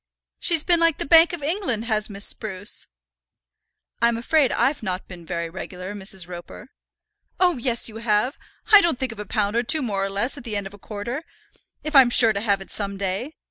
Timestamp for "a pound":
9.19-9.55